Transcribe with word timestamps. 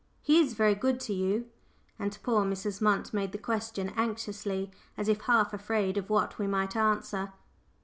He 0.23 0.39
is 0.39 0.55
very 0.55 0.73
good 0.73 0.99
to 1.01 1.13
you?" 1.13 1.45
and 1.99 2.17
poor 2.23 2.43
Mrs. 2.43 2.81
Munt 2.81 3.13
made 3.13 3.33
the 3.33 3.37
question 3.37 3.93
anxiously, 3.95 4.71
as 4.97 5.07
if 5.07 5.21
half 5.21 5.53
afraid 5.53 5.95
of 5.95 6.09
what 6.09 6.39
we 6.39 6.47
might 6.47 6.75
answer. 6.75 7.33